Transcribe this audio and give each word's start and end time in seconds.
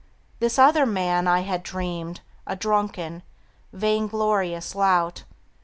This 0.39 0.57
other 0.57 0.87
man 0.87 1.27
I 1.27 1.41
had 1.41 1.61
dreamed 1.61 2.21
A 2.47 2.55
drunken, 2.55 3.21
vain 3.71 4.07
glorious 4.07 4.73
lout. 4.73 5.25